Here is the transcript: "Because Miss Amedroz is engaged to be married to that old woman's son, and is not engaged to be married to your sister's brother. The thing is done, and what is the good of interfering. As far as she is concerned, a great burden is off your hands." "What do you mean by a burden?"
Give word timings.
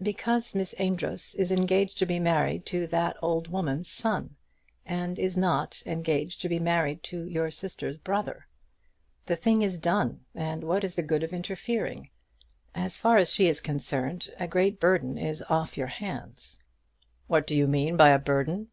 "Because 0.00 0.54
Miss 0.54 0.76
Amedroz 0.78 1.34
is 1.34 1.50
engaged 1.50 1.98
to 1.98 2.06
be 2.06 2.20
married 2.20 2.64
to 2.66 2.86
that 2.86 3.16
old 3.20 3.48
woman's 3.48 3.88
son, 3.88 4.36
and 4.86 5.18
is 5.18 5.36
not 5.36 5.82
engaged 5.84 6.40
to 6.42 6.48
be 6.48 6.60
married 6.60 7.02
to 7.02 7.26
your 7.26 7.50
sister's 7.50 7.96
brother. 7.96 8.46
The 9.26 9.34
thing 9.34 9.62
is 9.62 9.80
done, 9.80 10.24
and 10.36 10.62
what 10.62 10.84
is 10.84 10.94
the 10.94 11.02
good 11.02 11.24
of 11.24 11.32
interfering. 11.32 12.10
As 12.76 12.98
far 12.98 13.16
as 13.16 13.32
she 13.32 13.48
is 13.48 13.60
concerned, 13.60 14.30
a 14.38 14.46
great 14.46 14.78
burden 14.78 15.18
is 15.18 15.42
off 15.48 15.76
your 15.76 15.88
hands." 15.88 16.62
"What 17.26 17.44
do 17.44 17.56
you 17.56 17.66
mean 17.66 17.96
by 17.96 18.10
a 18.10 18.20
burden?" 18.20 18.68